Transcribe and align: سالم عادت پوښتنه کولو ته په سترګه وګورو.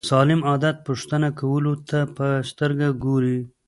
سالم 0.09 0.41
عادت 0.49 0.77
پوښتنه 0.87 1.27
کولو 1.39 1.73
ته 1.89 1.99
په 2.15 2.27
سترګه 2.49 2.85
وګورو. 2.91 3.37